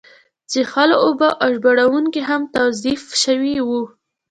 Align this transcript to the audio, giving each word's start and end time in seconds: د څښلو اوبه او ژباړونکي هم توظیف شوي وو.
د 0.03 0.03
څښلو 0.51 0.95
اوبه 1.05 1.29
او 1.41 1.47
ژباړونکي 1.55 2.21
هم 2.29 2.41
توظیف 2.55 3.03
شوي 3.23 3.55
وو. 3.67 3.81